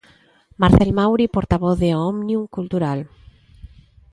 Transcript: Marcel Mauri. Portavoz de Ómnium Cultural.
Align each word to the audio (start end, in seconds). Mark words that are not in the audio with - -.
Marcel 0.61 0.91
Mauri. 0.99 1.25
Portavoz 1.35 1.77
de 1.83 1.91
Ómnium 2.09 2.43
Cultural. 2.55 2.99